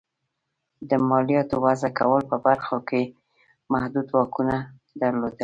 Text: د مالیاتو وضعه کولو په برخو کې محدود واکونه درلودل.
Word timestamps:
د 0.89 0.91
مالیاتو 1.09 1.55
وضعه 1.65 1.89
کولو 1.97 2.29
په 2.31 2.37
برخو 2.47 2.77
کې 2.89 3.01
محدود 3.73 4.07
واکونه 4.15 4.55
درلودل. 5.01 5.39